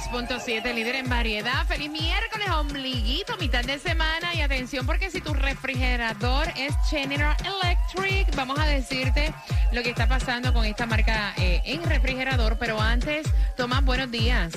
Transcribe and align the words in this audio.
Sol 0.00 0.26
106.7, 0.26 0.74
líder 0.74 0.96
en 0.96 1.08
variedad. 1.08 1.66
Feliz 1.66 1.90
miércoles, 1.90 2.48
ombliguito, 2.50 3.36
mitad 3.38 3.64
de 3.64 3.78
semana. 3.78 4.34
Y 4.34 4.42
atención, 4.42 4.84
porque 4.84 5.10
si 5.10 5.20
tu 5.20 5.32
refrigerador 5.32 6.48
es 6.56 6.74
General 6.90 7.36
Electric, 7.40 8.34
vamos 8.36 8.58
a 8.58 8.66
decirte 8.66 9.32
lo 9.72 9.82
que 9.82 9.90
está 9.90 10.06
pasando 10.06 10.52
con 10.52 10.64
esta 10.64 10.86
marca 10.86 11.32
eh, 11.38 11.62
en 11.64 11.82
refrigerador. 11.82 12.58
Pero 12.58 12.80
antes, 12.80 13.26
Tomás, 13.56 13.84
buenos 13.84 14.10
días. 14.10 14.52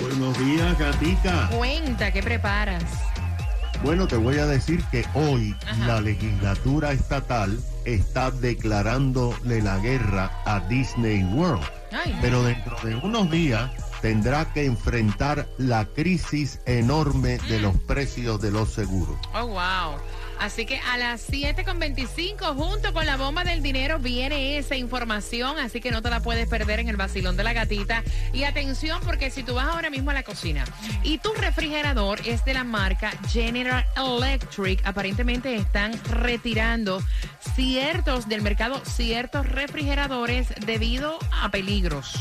Buenos 0.00 0.38
días, 0.38 0.78
Gatica. 0.78 1.48
Cuenta, 1.48 2.10
¿qué 2.10 2.22
preparas? 2.22 2.84
Bueno, 3.82 4.08
te 4.08 4.16
voy 4.16 4.38
a 4.38 4.46
decir 4.46 4.82
que 4.90 5.04
hoy 5.14 5.54
Ajá. 5.66 5.86
la 5.86 6.00
legislatura 6.00 6.92
estatal 6.92 7.58
está 7.84 8.30
declarándole 8.30 9.62
la 9.62 9.78
guerra 9.78 10.30
a 10.46 10.60
Disney 10.60 11.22
World. 11.24 11.64
Ay, 11.92 12.16
Pero 12.20 12.42
dentro 12.42 12.76
de 12.82 12.96
unos 12.96 13.30
días 13.30 13.70
tendrá 14.00 14.52
que 14.52 14.64
enfrentar 14.64 15.48
la 15.58 15.86
crisis 15.86 16.60
enorme 16.66 17.38
de 17.48 17.60
los 17.60 17.76
precios 17.76 18.40
de 18.40 18.50
los 18.50 18.72
seguros. 18.72 19.16
Oh, 19.34 19.46
wow. 19.46 19.98
Así 20.38 20.66
que 20.66 20.78
a 20.78 20.96
las 20.96 21.28
7.25, 21.28 22.54
junto 22.54 22.92
con 22.92 23.06
la 23.06 23.16
bomba 23.16 23.42
del 23.42 23.60
dinero, 23.60 23.98
viene 23.98 24.56
esa 24.56 24.76
información. 24.76 25.58
Así 25.58 25.80
que 25.80 25.90
no 25.90 26.00
te 26.00 26.10
la 26.10 26.20
puedes 26.20 26.48
perder 26.48 26.78
en 26.78 26.88
el 26.88 26.96
vacilón 26.96 27.36
de 27.36 27.42
la 27.42 27.52
gatita. 27.52 28.04
Y 28.32 28.44
atención, 28.44 29.00
porque 29.04 29.30
si 29.30 29.42
tú 29.42 29.54
vas 29.54 29.66
ahora 29.66 29.90
mismo 29.90 30.10
a 30.10 30.14
la 30.14 30.22
cocina 30.22 30.64
y 31.02 31.18
tu 31.18 31.32
refrigerador 31.32 32.20
es 32.24 32.44
de 32.44 32.54
la 32.54 32.62
marca 32.62 33.10
General 33.28 33.84
Electric, 33.96 34.86
aparentemente 34.86 35.56
están 35.56 35.92
retirando 36.04 37.02
ciertos 37.54 38.28
del 38.28 38.42
mercado, 38.42 38.80
ciertos 38.84 39.44
refrigeradores 39.46 40.48
debido 40.64 41.18
a 41.42 41.50
peligros. 41.50 42.14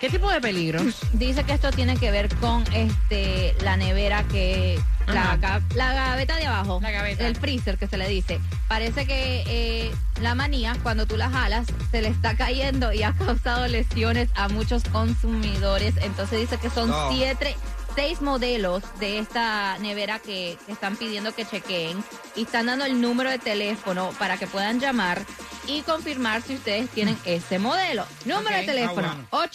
¿Qué 0.00 0.08
tipo 0.10 0.30
de 0.30 0.40
peligros? 0.40 0.96
Dice 1.12 1.42
que 1.44 1.52
esto 1.54 1.70
tiene 1.72 1.96
que 1.96 2.10
ver 2.12 2.32
con 2.36 2.62
este 2.72 3.56
la 3.62 3.76
nevera 3.76 4.22
que 4.28 4.80
la, 5.08 5.36
la 5.74 5.92
gaveta 5.94 6.36
de 6.36 6.46
abajo, 6.46 6.78
La 6.82 6.90
gaveta. 6.92 7.26
el 7.26 7.34
freezer 7.34 7.78
que 7.78 7.88
se 7.88 7.96
le 7.96 8.08
dice. 8.08 8.38
Parece 8.68 9.06
que 9.06 9.42
eh, 9.46 9.90
la 10.20 10.34
manía 10.36 10.76
cuando 10.84 11.06
tú 11.06 11.16
la 11.16 11.28
jalas 11.30 11.66
se 11.90 12.00
le 12.02 12.08
está 12.08 12.36
cayendo 12.36 12.92
y 12.92 13.02
ha 13.02 13.12
causado 13.14 13.66
lesiones 13.66 14.28
a 14.36 14.48
muchos 14.48 14.84
consumidores. 14.84 15.94
Entonces 16.02 16.40
dice 16.40 16.58
que 16.58 16.70
son 16.70 16.90
No. 16.90 17.10
siete 17.10 17.56
seis 17.96 18.20
modelos 18.22 18.84
de 19.00 19.18
esta 19.18 19.76
nevera 19.78 20.20
que, 20.20 20.56
que 20.66 20.72
están 20.72 20.94
pidiendo 20.96 21.34
que 21.34 21.44
chequeen 21.44 22.04
y 22.36 22.42
están 22.42 22.66
dando 22.66 22.84
el 22.84 23.00
número 23.00 23.28
de 23.30 23.40
teléfono 23.40 24.10
para 24.20 24.36
que 24.36 24.46
puedan 24.46 24.78
llamar 24.78 25.22
y 25.68 25.82
confirmar 25.82 26.42
si 26.42 26.56
ustedes 26.56 26.90
tienen 26.90 27.16
ese 27.24 27.60
modelo. 27.60 28.04
Número 28.24 28.56
de 28.56 28.64
teléfono 28.64 29.14
Ah, 29.30 29.46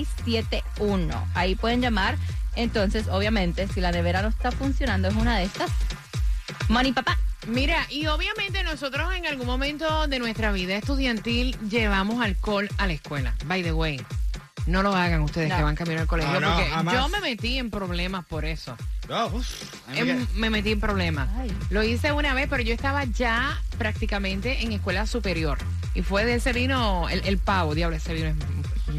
888-345-4671. 0.00 1.24
Ahí 1.34 1.54
pueden 1.54 1.80
llamar. 1.80 2.16
Entonces, 2.56 3.06
obviamente, 3.08 3.68
si 3.68 3.80
la 3.80 3.92
nevera 3.92 4.22
no 4.22 4.28
está 4.28 4.50
funcionando, 4.50 5.08
es 5.08 5.14
una 5.14 5.38
de 5.38 5.44
estas. 5.44 5.70
Money 6.68 6.92
papá. 6.92 7.16
Mira, 7.46 7.86
y 7.88 8.06
obviamente 8.06 8.62
nosotros 8.64 9.14
en 9.14 9.26
algún 9.26 9.46
momento 9.46 10.06
de 10.08 10.18
nuestra 10.18 10.52
vida 10.52 10.76
estudiantil 10.76 11.56
llevamos 11.70 12.22
alcohol 12.22 12.68
a 12.76 12.86
la 12.86 12.92
escuela. 12.92 13.34
By 13.46 13.62
the 13.62 13.72
way, 13.72 13.98
no 14.66 14.82
lo 14.82 14.94
hagan 14.94 15.20
ustedes 15.22 15.48
No. 15.48 15.56
que 15.56 15.62
van 15.62 15.74
camino 15.76 16.00
al 16.00 16.06
colegio, 16.06 16.40
No, 16.40 16.48
no, 16.50 16.54
porque 16.56 16.70
jamás. 16.70 16.94
yo 16.94 17.08
me 17.08 17.20
metí 17.20 17.58
en 17.58 17.70
problemas 17.70 18.24
por 18.26 18.44
eso. 18.44 18.76
Uf, 19.32 19.48
me 19.88 19.98
Em, 20.00 20.26
me 20.34 20.50
metí 20.50 20.70
en 20.72 20.80
problemas. 20.80 21.28
Ay. 21.36 21.52
Lo 21.70 21.82
hice 21.82 22.12
una 22.12 22.34
vez, 22.34 22.46
pero 22.48 22.62
yo 22.62 22.72
estaba 22.74 23.04
ya 23.04 23.60
prácticamente 23.78 24.62
en 24.62 24.72
escuela 24.72 25.06
superior. 25.06 25.58
Y 25.94 26.02
fue 26.02 26.24
de 26.24 26.34
ese 26.36 26.52
vino, 26.52 27.08
el, 27.08 27.22
el 27.26 27.38
pavo, 27.38 27.74
diablo, 27.74 27.96
ese 27.96 28.14
vino 28.14 28.28
es, 28.28 28.36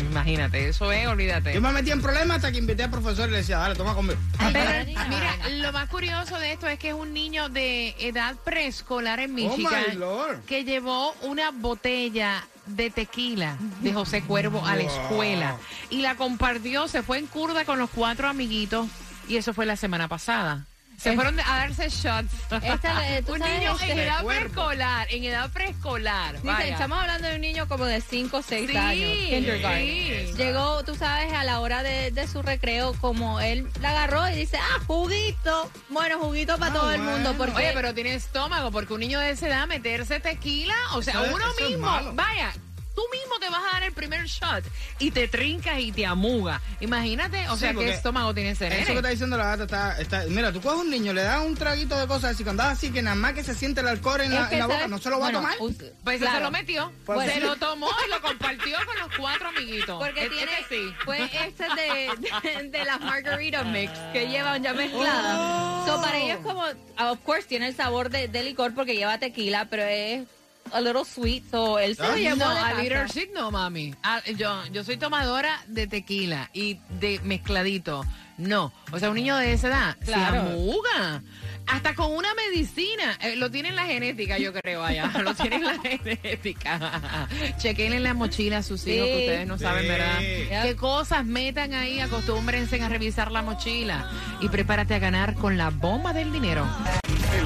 imagínate, 0.01 0.67
eso 0.67 0.91
es, 0.91 1.07
olvídate. 1.07 1.53
Yo 1.53 1.61
me 1.61 1.71
metí 1.71 1.91
en 1.91 2.01
problemas 2.01 2.37
hasta 2.37 2.51
que 2.51 2.57
invité 2.57 2.83
al 2.83 2.89
profesor 2.91 3.29
y 3.29 3.31
le 3.31 3.37
decía, 3.37 3.57
dale, 3.59 3.75
toma 3.75 3.93
conmigo. 3.93 4.19
Pero, 4.51 4.69
mira, 5.09 5.37
lo 5.59 5.71
más 5.71 5.87
curioso 5.89 6.37
de 6.39 6.51
esto 6.53 6.67
es 6.67 6.77
que 6.79 6.89
es 6.89 6.93
un 6.93 7.13
niño 7.13 7.47
de 7.49 7.95
edad 7.99 8.35
preescolar 8.43 9.19
en 9.21 9.33
Michigan 9.33 9.83
Oh, 9.87 9.91
my 9.91 9.95
Lord. 9.97 10.41
que 10.45 10.63
llevó 10.65 11.13
una 11.21 11.51
botella 11.51 12.43
de 12.75 12.89
tequila 12.89 13.57
de 13.81 13.93
José 13.93 14.23
Cuervo 14.23 14.65
a 14.65 14.75
la 14.75 14.83
escuela. 14.83 15.57
Y 15.89 16.01
la 16.01 16.15
compartió, 16.15 16.87
se 16.87 17.03
fue 17.03 17.17
en 17.19 17.27
curda 17.27 17.65
con 17.65 17.79
los 17.79 17.89
cuatro 17.89 18.27
amiguitos 18.27 18.87
y 19.27 19.37
eso 19.37 19.53
fue 19.53 19.65
la 19.65 19.75
semana 19.75 20.07
pasada. 20.07 20.65
Se 20.97 21.09
Es- 21.09 21.15
fueron 21.15 21.39
a 21.39 21.43
darse 21.43 21.89
shots. 21.89 22.31
Esta, 22.63 23.09
eh, 23.09 23.23
tú 23.23 23.33
un 23.33 23.39
sabes, 23.39 23.59
niño 23.59 23.71
en 23.81 23.89
este, 23.89 24.03
edad 24.03 24.21
cuerpo. 24.21 24.43
preescolar, 24.53 25.07
en 25.11 25.23
edad 25.23 25.49
preescolar. 25.51 26.41
Dice, 26.43 26.69
estamos 26.69 26.99
hablando 26.99 27.27
de 27.27 27.35
un 27.35 27.41
niño 27.41 27.67
como 27.67 27.85
de 27.85 28.01
5 28.01 28.37
o 28.37 28.41
6 28.43 28.69
Sí, 28.69 28.77
años. 28.77 29.09
Kindergarten. 29.29 30.27
sí. 30.27 30.33
Llegó, 30.37 30.83
tú 30.83 30.93
sabes, 30.95 31.33
a 31.33 31.43
la 31.43 31.59
hora 31.59 31.81
de, 31.81 32.11
de 32.11 32.27
su 32.27 32.43
recreo, 32.43 32.93
como 33.01 33.39
él 33.39 33.67
la 33.81 33.89
agarró 33.91 34.29
y 34.29 34.35
dice, 34.35 34.57
ah, 34.57 34.79
juguito. 34.85 35.71
Bueno, 35.89 36.19
juguito 36.19 36.57
para 36.59 36.71
Ah, 36.71 36.77
todo 36.79 36.91
el 36.91 37.01
mundo. 37.01 37.33
Porque 37.35 37.55
Oye, 37.55 37.71
pero 37.73 37.93
tiene 37.95 38.13
estómago, 38.13 38.71
porque 38.71 38.93
un 38.93 38.99
niño 38.99 39.19
de 39.19 39.31
esa 39.31 39.47
edad 39.47 39.67
meterse 39.67 40.19
tequila, 40.19 40.75
o 40.93 41.01
sea, 41.01 41.13
Eso 41.23 41.33
uno 41.35 41.45
mismo, 41.67 42.13
vaya, 42.13 42.53
tú 42.95 43.01
mismo 43.11 43.39
te 43.39 43.49
vas 43.49 43.61
a 43.69 43.73
dar 43.73 43.83
el 43.83 43.93
primer 43.93 44.25
shot 44.25 44.63
y 44.99 45.11
te 45.11 45.27
trincas 45.27 45.79
y 45.79 45.91
te 45.91 46.05
amuga. 46.05 46.61
Imagínate, 46.79 47.47
o 47.49 47.53
Sí, 47.53 47.61
sea, 47.61 47.73
qué 47.73 47.89
estómago 47.89 48.33
tiene 48.33 48.51
ese 48.51 48.67
Eso 48.67 48.87
que 48.87 48.93
está 48.97 49.09
diciendo 49.09 49.37
la 49.37 49.45
gata 49.55 49.63
está, 49.63 49.99
está... 50.01 50.23
Mira, 50.29 50.51
tú 50.51 50.61
coges 50.61 50.79
un 50.79 50.89
niño, 50.89 51.13
le 51.13 51.23
das 51.23 51.45
un 51.45 51.55
traguito 51.55 51.97
de 51.97 52.07
cosas 52.07 52.31
así, 52.35 52.43
cuando 52.43 52.63
así 52.63 52.91
que 52.91 53.01
nada 53.01 53.15
más 53.15 53.33
que 53.33 53.43
se 53.43 53.55
siente 53.55 53.81
el 53.81 53.87
alcohol 53.87 54.21
en 54.21 54.33
la, 54.33 54.49
en 54.51 54.59
la 54.59 54.67
boca, 54.67 54.87
no 54.87 54.97
se 54.97 55.09
lo 55.09 55.19
va 55.19 55.25
bueno, 55.31 55.39
a 55.39 55.55
tomar. 55.57 55.75
Pues 56.03 56.19
claro. 56.19 56.37
se 56.37 56.43
lo 56.43 56.51
metió, 56.51 56.91
Pues 57.05 57.27
se 57.27 57.35
sí. 57.35 57.39
lo 57.41 57.55
tomó 57.55 57.89
y 58.05 58.09
lo 58.09 58.21
compartió 58.21 58.77
con 58.85 58.97
los 58.99 59.17
cuatro 59.17 59.47
amiguitos. 59.49 59.97
Porque 60.01 60.29
tiene, 60.29 60.51
sí. 60.69 60.93
fue 61.05 61.23
este 61.45 61.63
de, 61.63 62.09
de, 62.43 62.69
de 62.69 62.85
las 62.85 62.99
margarita 62.99 63.63
mix 63.63 63.91
que 64.13 64.27
llevan 64.27 64.61
ya 64.63 64.73
mezcladas. 64.73 65.37
Oh. 65.39 65.85
So, 65.87 66.01
para 66.01 66.17
ellos 66.17 66.39
como, 66.43 66.63
of 66.63 67.19
course, 67.23 67.47
tiene 67.47 67.67
el 67.67 67.75
sabor 67.75 68.09
de, 68.09 68.27
de 68.27 68.43
licor 68.43 68.73
porque 68.73 68.95
lleva 68.95 69.17
tequila, 69.17 69.67
pero 69.69 69.83
es 69.83 70.25
a 70.73 70.81
little 70.81 71.03
sweet, 71.05 71.43
so 71.51 71.79
él 71.79 71.95
se 71.95 72.03
lo 72.03 72.15
llevó 72.17 72.35
No, 72.37 72.49
de 72.53 72.59
a 72.59 72.63
casa. 72.63 72.81
leadership 72.81 73.29
no, 73.33 73.51
mami. 73.51 73.95
Ah, 74.03 74.21
yo, 74.37 74.63
yo 74.71 74.83
soy 74.83 74.97
tomadora 74.97 75.61
de 75.67 75.87
tequila 75.87 76.49
y 76.53 76.79
de 76.99 77.19
mezcladito. 77.23 78.05
No. 78.37 78.73
O 78.91 78.97
sea, 78.97 79.09
un 79.09 79.15
niño 79.15 79.37
de 79.37 79.53
esa 79.53 79.67
edad 79.67 79.97
Claro. 80.03 80.31
se 80.33 80.39
amuga. 80.53 81.21
Hasta 81.67 81.93
con 81.93 82.11
una 82.11 82.29
medicina. 82.33 83.15
Eh, 83.21 83.35
lo 83.35 83.51
tiene 83.51 83.69
en 83.69 83.75
la 83.75 83.85
genética, 83.85 84.39
yo 84.39 84.51
creo, 84.51 84.83
allá. 84.83 85.11
Lo 85.23 85.35
tiene 85.35 85.57
en 85.57 85.65
la 85.65 85.77
genética. 85.79 87.27
Chequen 87.59 87.93
en 87.93 88.01
las 88.03 88.15
mochilas 88.15 88.65
a 88.65 88.67
sus 88.67 88.87
hijos, 88.87 89.07
que 89.07 89.17
ustedes 89.19 89.47
no 89.47 89.59
saben. 89.59 89.87
¿verdad? 89.87 90.19
Yep. 90.21 90.63
¿Qué 90.63 90.75
cosas 90.75 91.23
metan 91.23 91.73
ahí? 91.75 91.99
Acostúmbrense 91.99 92.81
a 92.81 92.89
revisar 92.89 93.31
la 93.31 93.43
mochila. 93.43 94.09
Y 94.39 94.49
prepárate 94.49 94.95
a 94.95 94.99
ganar 94.99 95.35
con 95.35 95.57
la 95.57 95.69
bomba 95.69 96.11
del 96.13 96.31
dinero. 96.31 96.65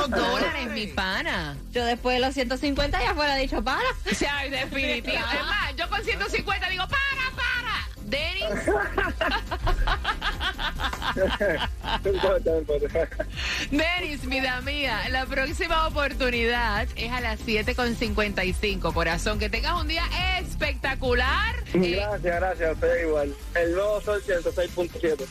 300 0.00 0.10
dólares, 0.10 0.66
mi 0.70 0.86
pana. 0.88 1.56
Yo 1.72 1.84
después 1.84 2.16
de 2.16 2.20
los 2.20 2.34
150 2.34 3.00
ya 3.00 3.14
fuera 3.14 3.36
dicho 3.36 3.62
para. 3.62 3.88
O 4.10 4.14
sea, 4.14 4.42
definitivo. 4.50 5.16
Es 5.16 5.44
más, 5.46 5.76
yo 5.76 5.88
con 5.88 6.02
150 6.02 6.68
digo, 6.68 6.84
para, 6.88 7.30
para. 7.36 7.88
Denis, 8.04 8.44
Denis, 13.70 14.26
vida 14.28 14.60
mía, 14.60 15.08
la 15.08 15.24
próxima 15.24 15.86
oportunidad 15.86 16.86
es 16.96 17.10
a 17.10 17.20
las 17.20 17.40
7.55, 17.40 18.92
corazón. 18.92 19.38
Que 19.38 19.48
tengas 19.48 19.80
un 19.80 19.88
día 19.88 20.04
espectacular. 20.38 21.56
Eh, 21.72 21.92
Gracias, 21.96 22.22
gracias, 22.22 22.68
a 22.68 22.72
usted 22.72 23.06
igual. 23.06 23.34
El 23.54 23.72
nuevo 23.72 24.00
Sol 24.02 24.22
106.7. 24.26 25.26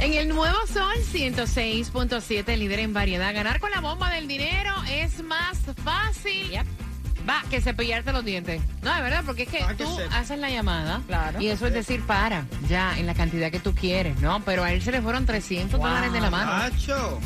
En 0.00 0.14
el 0.14 0.28
nuevo 0.28 0.56
Sol 0.66 0.94
106.7, 1.12 2.56
líder 2.56 2.78
en 2.80 2.92
variedad, 2.94 3.34
ganar 3.34 3.60
con 3.60 3.70
la 3.70 3.80
bomba 3.80 4.10
del 4.10 4.26
dinero 4.28 4.72
es 4.90 5.22
más 5.22 5.58
fácil. 5.84 6.52
Va, 7.28 7.42
que 7.50 7.60
cepillarte 7.60 8.12
los 8.12 8.24
dientes. 8.24 8.62
No, 8.82 8.94
de 8.94 9.02
verdad, 9.02 9.22
porque 9.26 9.42
es 9.42 9.48
que 9.50 9.58
Ah, 9.62 9.74
tú 9.76 9.84
haces 10.12 10.38
la 10.38 10.48
llamada 10.48 11.02
Claro. 11.06 11.38
y 11.40 11.48
eso 11.48 11.66
es 11.66 11.74
decir, 11.74 12.00
para, 12.06 12.46
ya, 12.66 12.98
en 12.98 13.06
la 13.06 13.12
cantidad 13.14 13.50
que 13.50 13.60
tú 13.60 13.74
quieres, 13.74 14.18
¿no? 14.20 14.40
Pero 14.42 14.64
a 14.64 14.72
él 14.72 14.80
se 14.80 14.90
le 14.90 15.02
fueron 15.02 15.26
300 15.26 15.78
dólares 15.78 16.12
de 16.14 16.20
la 16.20 16.30
mano. 16.30 16.50
Macho. 16.50 17.20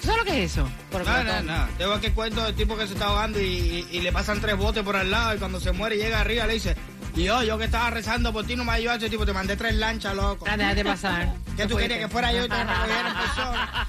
¿Tú 0.00 0.06
sabes 0.06 0.18
lo 0.18 0.24
que 0.24 0.44
es 0.44 0.52
eso? 0.52 0.68
Por 0.92 1.04
No, 1.04 1.24
no, 1.24 1.42
no. 1.42 1.66
Tengo 1.76 1.92
aquí 1.94 2.10
cuento 2.10 2.42
del 2.44 2.54
tipo 2.54 2.76
que 2.76 2.86
se 2.86 2.92
está 2.94 3.06
ahogando 3.06 3.40
y, 3.40 3.44
y- 3.90 3.96
y 3.96 4.00
le 4.00 4.12
pasan 4.12 4.40
tres 4.40 4.56
botes 4.56 4.82
por 4.84 4.96
al 4.96 5.10
lado 5.10 5.34
y 5.34 5.38
cuando 5.38 5.58
se 5.60 5.72
muere 5.72 5.96
llega 5.96 6.20
arriba 6.20 6.46
le 6.46 6.54
dice, 6.54 6.74
y 7.14 7.24
yo, 7.24 7.42
yo 7.42 7.58
que 7.58 7.64
estaba 7.64 7.90
rezando 7.90 8.32
por 8.32 8.46
ti 8.46 8.56
no 8.56 8.64
me 8.64 8.72
ayudaste, 8.72 9.10
tipo, 9.10 9.26
te 9.26 9.32
mandé 9.32 9.56
tres 9.56 9.74
lanchas, 9.74 10.14
loco. 10.14 10.46
Ah, 10.48 10.56
déjate 10.56 10.84
pasar. 10.84 11.34
¿Qué 11.56 11.66
tú 11.66 11.76
querías 11.76 11.98
que 11.98 12.08
fuera 12.08 12.32
yo 12.32 12.44
y 12.44 12.48
te 12.48 12.64
recogiera 12.64 13.08
en 13.08 13.16
persona? 13.16 13.86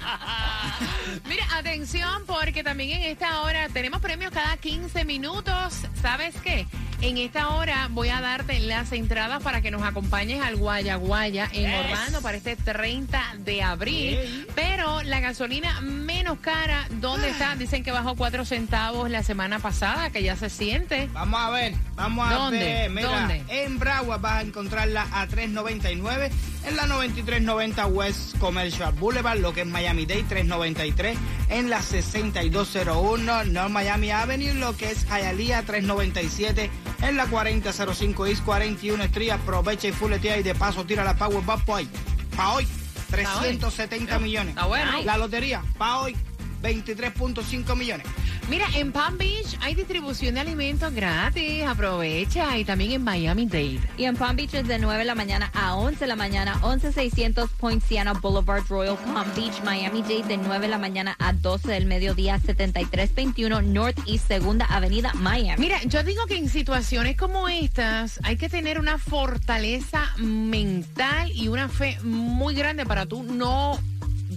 Mira, 1.28 1.46
atención, 1.56 2.24
porque 2.26 2.64
también 2.64 3.02
en 3.02 3.12
esta 3.12 3.42
hora 3.42 3.70
tenemos 3.70 4.02
premios 4.02 4.32
cada 4.32 4.58
15 4.58 5.06
minutos. 5.06 5.76
¿Sabes 6.02 6.36
qué? 6.44 6.66
En 7.04 7.18
esta 7.18 7.50
hora 7.50 7.88
voy 7.90 8.10
a 8.10 8.22
darte 8.22 8.60
las 8.60 8.92
entradas 8.92 9.42
para 9.42 9.62
que 9.62 9.72
nos 9.72 9.82
acompañes 9.82 10.40
al 10.44 10.56
Guaya 10.56 10.98
Guaya 10.98 11.50
en 11.52 11.74
Orlando 11.74 12.22
para 12.22 12.38
este 12.38 12.56
30 12.56 13.38
de 13.40 13.64
abril. 13.64 14.48
Pero 14.54 15.02
la 15.02 15.20
gasolina 15.20 15.82
menos 15.82 16.38
cara, 16.42 16.86
¿dónde 17.00 17.30
está? 17.32 17.56
Dicen 17.56 17.84
que 17.84 17.92
bajó 17.92 18.16
4 18.16 18.46
centavos 18.46 19.10
la 19.10 19.24
semana 19.24 19.58
pasada, 19.58 20.12
que 20.12 20.22
ya 20.22 20.36
se 20.36 20.52
siente. 20.52 21.10
Vamos 21.12 21.42
a 21.42 21.50
ver, 21.50 21.74
vamos 21.96 22.30
a 22.30 22.34
¿Dónde? 22.36 22.60
ver. 22.60 22.90
Mira, 22.92 23.10
¿Dónde? 23.10 23.44
en 23.50 23.80
Broward 23.80 24.22
vas 24.22 24.34
a 24.34 24.42
encontrarla 24.42 25.08
a 25.12 25.28
3.99, 25.28 26.30
en 26.68 26.76
la 26.76 26.86
9390 26.86 27.88
West 27.88 28.38
Commercial 28.38 28.94
Boulevard, 28.94 29.40
lo 29.40 29.54
que 29.54 29.62
es 29.62 29.68
Miami 29.68 30.06
Dade 30.06 30.24
393, 30.24 31.18
en 31.50 31.72
la 31.72 31.82
6201 31.82 33.46
North 33.46 33.72
Miami 33.72 34.12
Avenue, 34.12 34.54
lo 34.54 34.78
que 34.78 34.92
es 34.92 35.04
Hialeah 35.08 35.64
397, 35.64 36.70
en 37.02 37.18
la 37.18 37.26
4005 37.28 38.26
East 38.28 38.44
41 38.44 39.04
Street. 39.06 39.32
Aprovecha 39.32 39.88
y 39.88 39.92
fuletea 39.92 40.38
y 40.38 40.44
de 40.44 40.56
paso 40.56 40.86
tira 40.86 41.04
la 41.04 41.16
Power 41.16 41.44
Bob 41.44 41.62
hoy. 41.68 41.88
Pa' 42.36 42.54
hoy, 42.54 42.68
370 43.10 44.20
millones. 44.20 44.50
Está 44.56 44.66
bueno. 44.66 45.02
La 45.04 45.18
lotería, 45.18 45.62
pa' 45.78 46.00
hoy, 46.00 46.16
23.5 46.62 47.76
millones. 47.76 48.08
Mira, 48.52 48.68
en 48.76 48.92
Palm 48.92 49.18
Beach 49.18 49.58
hay 49.62 49.76
distribución 49.76 50.34
de 50.34 50.42
alimentos 50.42 50.94
gratis. 50.94 51.64
Aprovecha. 51.64 52.58
Y 52.58 52.66
también 52.66 52.92
en 52.92 53.02
Miami 53.02 53.46
Dade. 53.46 53.80
Y 53.96 54.04
en 54.04 54.18
Palm 54.18 54.36
Beach 54.36 54.54
es 54.54 54.68
de 54.68 54.78
9 54.78 55.00
de 55.00 55.06
la 55.06 55.16
mañana 55.16 55.50
a 55.54 55.76
11 55.76 56.02
de 56.02 56.08
la 56.08 56.18
mañana, 56.18 56.60
11600 56.62 57.50
Poinciana 57.52 58.12
Boulevard, 58.12 58.66
Royal 58.68 58.98
Palm 58.98 59.34
Beach, 59.38 59.64
Miami 59.64 60.02
Dade, 60.02 60.24
de 60.24 60.36
9 60.36 60.60
de 60.60 60.68
la 60.68 60.78
mañana 60.78 61.16
a 61.20 61.32
12 61.32 61.72
del 61.72 61.86
mediodía, 61.86 62.40
7321 62.40 63.62
Northeast 63.62 64.28
Segunda 64.28 64.66
Avenida, 64.66 65.14
Miami. 65.14 65.58
Mira, 65.58 65.82
yo 65.86 66.04
digo 66.04 66.26
que 66.26 66.36
en 66.36 66.50
situaciones 66.50 67.16
como 67.16 67.48
estas 67.48 68.20
hay 68.24 68.36
que 68.36 68.50
tener 68.50 68.82
una 68.82 68.98
fortaleza 68.98 70.14
mental 70.18 71.32
y 71.34 71.48
una 71.48 71.70
fe 71.70 71.98
muy 72.04 72.54
grande 72.54 72.86
para 72.86 73.06
tú 73.06 73.24
no 73.24 73.80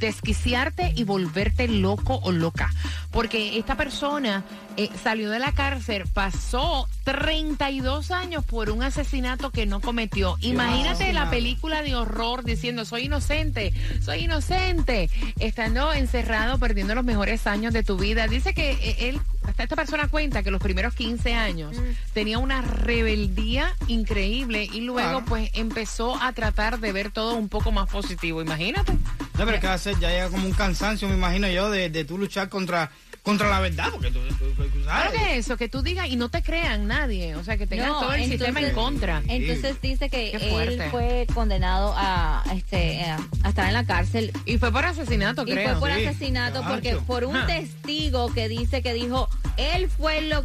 desquiciarte 0.04 0.92
y 0.94 1.04
volverte 1.04 1.66
loco 1.66 2.20
o 2.22 2.30
loca. 2.30 2.70
Porque 3.10 3.58
esta 3.58 3.76
persona 3.76 4.44
eh, 4.76 4.90
salió 5.02 5.30
de 5.30 5.38
la 5.38 5.52
cárcel, 5.52 6.04
pasó 6.12 6.86
32 7.04 8.10
años 8.10 8.44
por 8.44 8.70
un 8.70 8.82
asesinato 8.82 9.50
que 9.50 9.66
no 9.66 9.80
cometió. 9.80 10.36
Imagínate 10.40 11.12
la 11.12 11.30
película 11.30 11.80
de 11.82 11.94
horror 11.96 12.44
diciendo, 12.44 12.84
soy 12.84 13.04
inocente, 13.04 13.72
soy 14.02 14.24
inocente, 14.24 15.08
estando 15.38 15.92
encerrado, 15.92 16.58
perdiendo 16.58 16.94
los 16.94 17.04
mejores 17.04 17.46
años 17.46 17.72
de 17.72 17.82
tu 17.82 17.96
vida. 17.96 18.26
Dice 18.28 18.52
que 18.52 18.72
eh, 18.72 19.08
él, 19.08 19.20
hasta 19.44 19.62
esta 19.62 19.76
persona 19.76 20.08
cuenta 20.08 20.42
que 20.42 20.50
los 20.50 20.60
primeros 20.60 20.94
15 20.94 21.34
años 21.34 21.76
tenía 22.12 22.38
una 22.38 22.60
rebeldía 22.62 23.74
increíble 23.88 24.68
y 24.70 24.80
luego 24.82 24.94
Claro. 25.10 25.24
pues 25.26 25.50
empezó 25.54 26.20
a 26.22 26.32
tratar 26.32 26.78
de 26.80 26.92
ver 26.92 27.10
todo 27.10 27.34
un 27.36 27.48
poco 27.48 27.72
más 27.72 27.88
positivo. 27.88 28.42
Imagínate. 28.42 28.92
No, 29.38 29.44
pero 29.46 29.58
¿qué 29.60 29.66
va 29.66 29.72
a 29.72 29.76
hacer? 29.76 29.98
Ya 29.98 30.10
llega 30.10 30.28
como 30.28 30.46
un 30.46 30.52
cansancio, 30.52 31.08
me 31.08 31.14
imagino 31.14 31.48
yo, 31.48 31.68
de, 31.70 31.90
de 31.90 32.04
tú 32.04 32.18
luchar 32.18 32.48
contra, 32.48 32.92
contra 33.24 33.48
la 33.50 33.58
verdad, 33.58 33.88
porque 33.90 34.12
tú, 34.12 34.20
tú- 34.28 34.52
tú- 34.52 34.62
tú 34.68 34.82
Claro 34.84 35.10
sabes. 35.10 35.20
que 35.20 35.36
eso, 35.38 35.56
que 35.56 35.68
tú 35.68 35.82
digas 35.82 36.06
y 36.08 36.14
no 36.14 36.28
te 36.28 36.40
crean 36.42 36.86
nadie, 36.86 37.34
o 37.34 37.42
sea, 37.42 37.56
que 37.56 37.66
tengas 37.66 37.88
No, 37.88 38.00
todo 38.00 38.12
el 38.12 38.26
sistema 38.26 38.60
en 38.60 38.72
contra. 38.74 39.22
Entonces 39.26 39.80
dice 39.82 40.08
que 40.08 40.30
él 40.30 40.80
fue 40.92 41.26
condenado 41.34 41.92
a, 41.96 42.44
este, 42.54 43.02
a 43.04 43.18
a 43.42 43.48
estar 43.48 43.66
en 43.66 43.74
la 43.74 43.84
cárcel 43.84 44.30
Y 44.46 44.58
fue 44.58 44.70
por 44.70 44.84
asesinato, 44.84 45.42
y 45.42 45.50
creo. 45.50 45.78
fue 45.78 45.90
por 45.90 45.98
Sí, 45.98 46.06
asesinato 46.06 46.60
cacho. 46.60 46.72
porque 46.72 46.96
por 47.04 47.24
un 47.24 47.36
Ah. 47.36 47.46
testigo 47.46 48.32
que 48.32 48.48
dice 48.48 48.82
que 48.82 48.92
dijo 48.94 49.28
él 49.56 49.88
fue 49.90 50.20
lo 50.22 50.44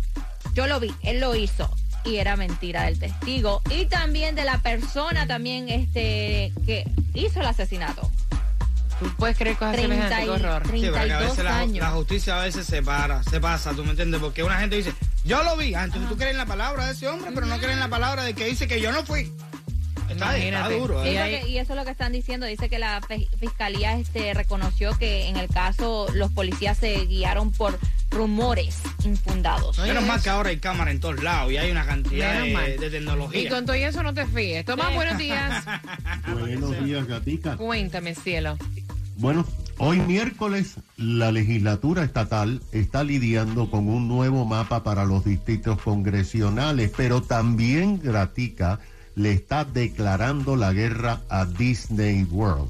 yo 0.55 0.65
lo 0.65 0.79
vi 0.79 0.91
él 1.03 1.19
lo 1.19 1.36
hizo 1.36 1.69
y 2.05 2.15
era 2.15 2.36
mentira 2.38 2.84
del 2.86 2.98
testigo 2.98 3.62
y 3.69 3.86
también 3.86 4.34
de 4.36 4.46
la 4.46 4.58
persona 4.63 5.27
también 5.27 5.69
este 5.69 6.51
que 6.65 6.89
hizo 7.13 7.39
el 7.41 7.46
asesinato 7.48 8.10
Tú 9.00 9.10
puedes 9.18 9.38
creer 9.38 9.56
cosas 9.56 9.75
30 9.75 9.96
semejantes, 9.96 10.25
qué 10.25 10.29
horror. 10.29 10.63
Sí, 10.65 10.72
pero 10.82 10.94
que 10.94 11.00
a 11.00 11.01
32 11.03 11.29
veces 11.29 11.44
la, 11.46 11.58
años. 11.60 11.77
la 11.86 11.91
justicia 11.91 12.39
a 12.41 12.44
veces 12.44 12.65
se 12.65 12.82
para, 12.84 13.24
se 13.24 13.39
pasa, 13.39 13.72
¿tú 13.74 13.84
me 13.84 13.91
entiendes? 13.91 14.20
Porque 14.20 14.44
una 14.44 14.60
gente 14.60 14.75
dice, 14.75 14.94
yo 15.24 15.41
lo 15.44 15.56
vi, 15.58 15.74
ah, 15.74 15.84
entonces 15.86 16.10
tú 16.10 16.18
crees 16.18 16.32
en 16.32 16.38
la 16.38 16.46
palabra 16.46 16.86
de 16.88 16.91
ese 16.94 17.08
hombre, 17.08 17.32
pero 17.34 17.46
no 17.46 17.58
crees 17.58 17.74
en 17.74 17.79
la 17.79 17.88
palabra 17.89 18.24
de 18.24 18.34
que 18.34 18.46
dice 18.46 18.68
que 18.68 18.82
yo 18.82 18.91
no 18.91 19.03
fui. 19.03 19.32
Está, 20.10 20.68
duro, 20.70 21.03
Sí, 21.03 21.10
¿eh? 21.10 21.44
Y 21.48 21.58
eso 21.60 21.74
es 21.74 21.77
lo 21.77 21.86
que 21.86 21.91
están 21.91 22.12
diciendo. 22.12 22.48
Dice 22.48 22.68
que 22.68 22.79
la 22.79 23.00
fiscalía 23.39 23.94
este, 23.96 24.34
reconoció 24.34 24.98
que 24.98 25.27
en 25.27 25.38
el 25.38 25.48
caso 25.50 26.08
los 26.13 26.32
policías 26.32 26.77
se 26.79 27.06
guiaron 27.06 27.51
por 27.51 27.77
rumores 28.10 28.79
infundados. 29.03 29.77
Menos 29.77 30.03
mal 30.03 30.20
que 30.22 30.29
ahora 30.29 30.50
hay 30.50 30.58
cámara 30.58 30.89
en 30.89 31.00
todos 31.00 31.22
lados 31.22 31.51
y 31.51 31.58
hay 31.58 31.70
una 31.70 31.86
cantidad 31.86 32.41
de, 32.41 32.77
de 32.79 32.88
Y 32.88 32.89
tecnología. 32.89 33.50
con 33.50 33.65
todo 33.68 33.75
eso 33.75 34.01
no 34.01 34.13
te 34.13 34.25
fíes. 34.25 34.65
Tomás, 34.65 34.94
buenos 34.96 35.18
días. 35.20 35.63
Buenos 36.27 36.84
días, 36.84 37.06
gatica. 37.06 37.56
Cuéntame, 37.56 38.15
cielo. 38.15 38.58
Bueno, 39.20 39.46
Hoy 39.82 40.02
miércoles 40.02 40.76
la 40.98 41.32
legislatura 41.32 42.04
estatal 42.04 42.62
está 42.74 43.06
lidiando 43.06 43.72
con 43.72 43.88
un 43.88 44.10
nuevo 44.10 44.44
mapa 44.44 44.84
para 44.84 45.06
los 45.06 45.24
distritos 45.24 45.82
congresionales, 45.82 46.92
pero 46.98 47.22
también 47.22 47.98
Gratica 48.04 48.82
le 49.16 49.32
está 49.32 49.64
declarando 49.64 50.58
la 50.58 50.74
guerra 50.74 51.22
a 51.30 51.46
Disney 51.46 52.26
World. 52.26 52.70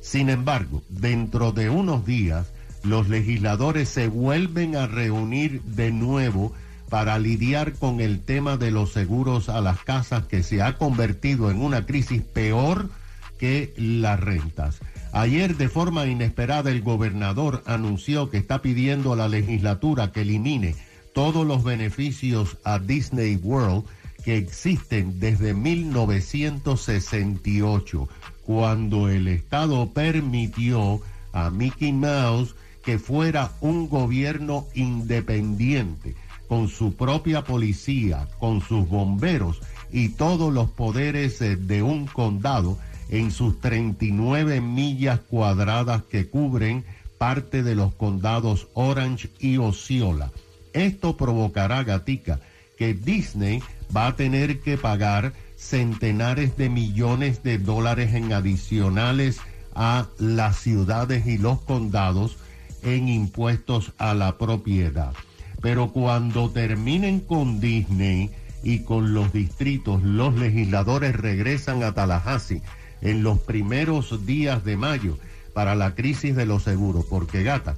Sin 0.00 0.30
embargo, 0.30 0.84
dentro 0.88 1.50
de 1.50 1.68
unos 1.68 2.06
días, 2.06 2.46
los 2.84 3.08
legisladores 3.08 3.88
se 3.88 4.06
vuelven 4.06 4.76
a 4.76 4.86
reunir 4.86 5.62
de 5.62 5.90
nuevo 5.90 6.52
para 6.88 7.18
lidiar 7.18 7.72
con 7.72 8.00
el 8.00 8.20
tema 8.20 8.56
de 8.56 8.70
los 8.70 8.92
seguros 8.92 9.48
a 9.48 9.60
las 9.60 9.80
casas 9.80 10.26
que 10.26 10.44
se 10.44 10.62
ha 10.62 10.78
convertido 10.78 11.50
en 11.50 11.60
una 11.60 11.86
crisis 11.86 12.22
peor 12.22 12.88
que 13.36 13.74
las 13.76 14.20
rentas. 14.20 14.78
Ayer 15.16 15.56
de 15.56 15.68
forma 15.70 16.06
inesperada 16.06 16.70
el 16.70 16.82
gobernador 16.82 17.62
anunció 17.64 18.28
que 18.28 18.36
está 18.36 18.60
pidiendo 18.60 19.14
a 19.14 19.16
la 19.16 19.30
legislatura 19.30 20.12
que 20.12 20.20
elimine 20.20 20.74
todos 21.14 21.46
los 21.46 21.64
beneficios 21.64 22.58
a 22.64 22.78
Disney 22.78 23.36
World 23.36 23.86
que 24.26 24.36
existen 24.36 25.18
desde 25.18 25.54
1968, 25.54 28.08
cuando 28.44 29.08
el 29.08 29.28
Estado 29.28 29.90
permitió 29.90 31.00
a 31.32 31.48
Mickey 31.48 31.94
Mouse 31.94 32.54
que 32.84 32.98
fuera 32.98 33.52
un 33.62 33.88
gobierno 33.88 34.66
independiente, 34.74 36.14
con 36.46 36.68
su 36.68 36.94
propia 36.94 37.42
policía, 37.42 38.28
con 38.38 38.60
sus 38.60 38.86
bomberos 38.86 39.62
y 39.90 40.10
todos 40.10 40.52
los 40.52 40.68
poderes 40.68 41.40
eh, 41.40 41.56
de 41.56 41.82
un 41.82 42.04
condado 42.04 42.76
en 43.08 43.30
sus 43.30 43.60
39 43.60 44.60
millas 44.60 45.20
cuadradas 45.20 46.02
que 46.04 46.28
cubren 46.28 46.84
parte 47.18 47.62
de 47.62 47.74
los 47.74 47.94
condados 47.94 48.68
Orange 48.74 49.30
y 49.38 49.56
Osceola. 49.58 50.30
Esto 50.72 51.16
provocará, 51.16 51.82
Gatica, 51.84 52.40
que 52.76 52.94
Disney 52.94 53.62
va 53.94 54.08
a 54.08 54.16
tener 54.16 54.60
que 54.60 54.76
pagar 54.76 55.32
centenares 55.56 56.56
de 56.56 56.68
millones 56.68 57.42
de 57.42 57.58
dólares 57.58 58.14
en 58.14 58.32
adicionales 58.32 59.38
a 59.74 60.06
las 60.18 60.58
ciudades 60.58 61.26
y 61.26 61.38
los 61.38 61.60
condados 61.62 62.36
en 62.82 63.08
impuestos 63.08 63.92
a 63.98 64.14
la 64.14 64.36
propiedad. 64.36 65.12
Pero 65.62 65.92
cuando 65.92 66.50
terminen 66.50 67.20
con 67.20 67.60
Disney 67.60 68.30
y 68.62 68.80
con 68.80 69.14
los 69.14 69.32
distritos, 69.32 70.02
los 70.02 70.34
legisladores 70.34 71.16
regresan 71.16 71.82
a 71.82 71.92
Tallahassee 71.92 72.62
en 73.06 73.22
los 73.22 73.38
primeros 73.38 74.26
días 74.26 74.64
de 74.64 74.76
mayo 74.76 75.16
para 75.54 75.76
la 75.76 75.94
crisis 75.94 76.34
de 76.34 76.44
los 76.44 76.64
seguros, 76.64 77.04
porque 77.08 77.44
gata, 77.44 77.76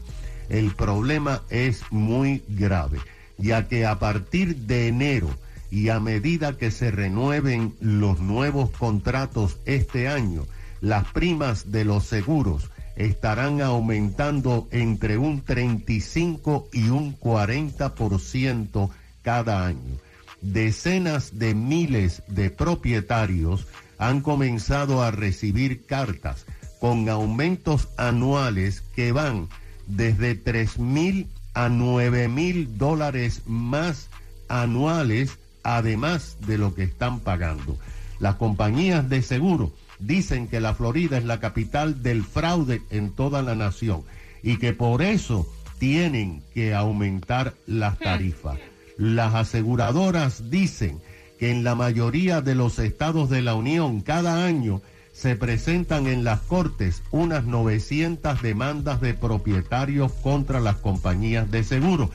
el 0.48 0.74
problema 0.74 1.42
es 1.50 1.82
muy 1.90 2.42
grave, 2.48 2.98
ya 3.36 3.68
que 3.68 3.84
a 3.84 3.98
partir 3.98 4.56
de 4.56 4.88
enero 4.88 5.28
y 5.70 5.90
a 5.90 6.00
medida 6.00 6.56
que 6.56 6.70
se 6.70 6.90
renueven 6.90 7.74
los 7.78 8.20
nuevos 8.20 8.70
contratos 8.70 9.58
este 9.66 10.08
año, 10.08 10.46
las 10.80 11.04
primas 11.12 11.70
de 11.70 11.84
los 11.84 12.04
seguros 12.04 12.70
estarán 12.96 13.60
aumentando 13.60 14.66
entre 14.70 15.18
un 15.18 15.42
35 15.42 16.68
y 16.72 16.88
un 16.88 17.18
40% 17.18 18.90
cada 19.20 19.66
año. 19.66 19.98
Decenas 20.40 21.38
de 21.38 21.54
miles 21.54 22.22
de 22.28 22.48
propietarios 22.48 23.66
han 23.98 24.20
comenzado 24.20 25.02
a 25.02 25.10
recibir 25.10 25.84
cartas 25.86 26.46
con 26.80 27.08
aumentos 27.08 27.88
anuales 27.96 28.82
que 28.94 29.12
van 29.12 29.48
desde 29.86 30.34
3 30.34 30.78
mil 30.78 31.26
a 31.54 31.68
9 31.68 32.28
mil 32.28 32.78
dólares 32.78 33.42
más 33.46 34.08
anuales, 34.48 35.38
además 35.64 36.36
de 36.46 36.58
lo 36.58 36.74
que 36.74 36.84
están 36.84 37.20
pagando. 37.20 37.76
Las 38.20 38.36
compañías 38.36 39.08
de 39.08 39.22
seguro 39.22 39.72
dicen 39.98 40.48
que 40.48 40.60
la 40.60 40.74
Florida 40.74 41.18
es 41.18 41.24
la 41.24 41.40
capital 41.40 42.02
del 42.02 42.24
fraude 42.24 42.82
en 42.90 43.10
toda 43.10 43.42
la 43.42 43.54
nación 43.54 44.02
y 44.42 44.58
que 44.58 44.72
por 44.72 45.02
eso 45.02 45.48
tienen 45.78 46.42
que 46.54 46.74
aumentar 46.74 47.54
las 47.66 47.98
tarifas. 47.98 48.58
Las 48.96 49.34
aseguradoras 49.34 50.50
dicen 50.50 51.00
que 51.38 51.50
en 51.50 51.64
la 51.64 51.74
mayoría 51.74 52.40
de 52.40 52.54
los 52.54 52.78
estados 52.78 53.30
de 53.30 53.42
la 53.42 53.54
Unión 53.54 54.00
cada 54.00 54.44
año 54.44 54.82
se 55.12 55.34
presentan 55.36 56.06
en 56.06 56.22
las 56.22 56.40
cortes 56.40 57.02
unas 57.10 57.44
900 57.44 58.40
demandas 58.40 59.00
de 59.00 59.14
propietarios 59.14 60.12
contra 60.12 60.60
las 60.60 60.76
compañías 60.76 61.50
de 61.50 61.64
seguro. 61.64 62.10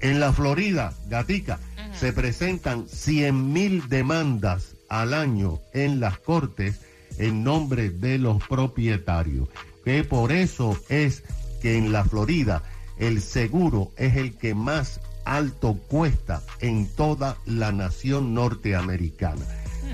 En 0.00 0.20
la 0.20 0.32
Florida, 0.32 0.92
Gatica, 1.08 1.58
se 1.98 2.12
presentan 2.12 2.86
100 2.88 3.52
mil 3.52 3.88
demandas 3.88 4.76
al 4.88 5.14
año 5.14 5.60
en 5.72 5.98
las 5.98 6.18
cortes 6.18 6.80
en 7.18 7.42
nombre 7.42 7.90
de 7.90 8.18
los 8.18 8.42
propietarios. 8.46 9.48
Que 9.84 10.04
por 10.04 10.32
eso 10.32 10.78
es 10.88 11.22
que 11.60 11.76
en 11.76 11.92
la 11.92 12.04
Florida 12.04 12.62
el 12.98 13.20
seguro 13.20 13.90
es 13.96 14.16
el 14.16 14.36
que 14.36 14.54
más 14.54 15.00
alto 15.24 15.74
cuesta 15.88 16.42
en 16.60 16.88
toda 16.88 17.36
la 17.46 17.72
nación 17.72 18.34
norteamericana. 18.34 19.44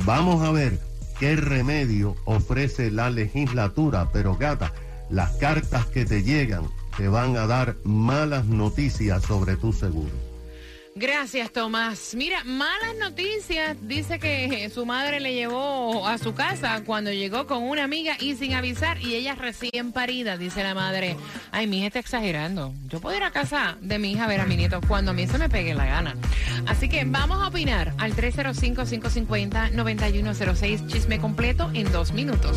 Vamos 0.05 0.43
a 0.43 0.51
ver 0.51 0.79
qué 1.19 1.37
remedio 1.37 2.17
ofrece 2.25 2.91
la 2.91 3.11
legislatura, 3.11 4.11
pero 4.13 4.37
gata, 4.37 4.73
las 5.11 5.33
cartas 5.33 5.87
que 5.87 6.05
te 6.05 6.23
llegan 6.23 6.65
te 6.97 7.09
van 7.09 7.37
a 7.37 7.47
dar 7.47 7.77
malas 7.85 8.47
noticias 8.47 9.23
sobre 9.25 9.57
tu 9.57 9.73
seguro. 9.73 10.30
Gracias, 10.97 11.53
Tomás. 11.53 12.15
Mira, 12.17 12.43
malas 12.45 12.97
noticias. 12.99 13.77
Dice 13.83 14.19
que 14.19 14.69
su 14.71 14.87
madre 14.87 15.21
le 15.21 15.35
llevó 15.35 16.07
a 16.07 16.17
su 16.19 16.35
casa 16.35 16.83
cuando 16.85 17.13
llegó 17.13 17.47
con 17.47 17.63
una 17.63 17.85
amiga 17.85 18.17
y 18.19 18.35
sin 18.35 18.55
avisar 18.55 19.01
y 19.01 19.15
ella 19.15 19.37
recién 19.37 19.93
parida, 19.93 20.37
dice 20.37 20.65
la 20.65 20.75
madre. 20.75 21.17
Ay, 21.53 21.69
mi 21.69 21.79
hija 21.79 21.87
está 21.87 22.01
exagerando. 22.01 22.75
Yo 22.89 23.01
puedo 23.01 23.17
ir 23.17 23.23
a 23.23 23.31
casa 23.31 23.79
de 23.81 23.99
mi 23.99 24.13
hija 24.13 24.25
a 24.25 24.29
ver 24.29 24.41
a 24.41 24.47
mi 24.47 24.57
nieto 24.57 24.81
cuando 24.87 25.13
a 25.13 25.15
mí 25.15 25.27
se 25.27 25.39
me 25.39 25.49
pegue 25.49 25.73
la 25.75 25.87
gana. 25.87 26.15
Así 26.67 26.89
que 26.89 27.05
vamos 27.05 27.43
a 27.43 27.49
opinar 27.49 27.95
al 27.99 28.15
305-550-9106. 28.17 30.87
Chisme 30.89 31.19
completo 31.21 31.71
en 31.73 31.91
dos 31.93 32.13
minutos. 32.13 32.57